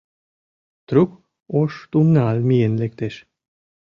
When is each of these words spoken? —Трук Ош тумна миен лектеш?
—Трук 0.87 1.11
Ош 1.59 1.73
тумна 1.91 2.25
миен 2.47 2.73
лектеш? 2.81 3.15